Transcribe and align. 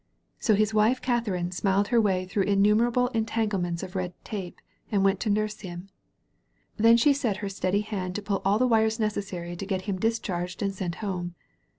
So 0.39 0.55
his 0.55 0.73
wife 0.73 0.99
Katharine 0.99 1.51
smiled 1.51 1.89
her 1.89 2.01
way 2.01 2.25
through 2.25 2.45
innumerable 2.49 3.09
entanglements 3.09 3.83
of 3.83 3.95
red 3.95 4.15
tape 4.23 4.59
and 4.91 5.03
went 5.03 5.19
to 5.19 5.29
nurse 5.29 5.59
him. 5.59 5.89
Then 6.77 6.97
she 6.97 7.13
set 7.13 7.37
her 7.45 7.49
steady 7.49 7.81
hand 7.81 8.15
to 8.15 8.23
pull 8.23 8.41
all 8.43 8.57
the 8.57 8.65
wires 8.65 8.99
necessary 8.99 9.55
to 9.55 9.63
get 9.67 9.83
him 9.83 9.99
discharged 9.99 10.63
and 10.63 10.73
sent 10.73 10.95
home. 11.05 11.35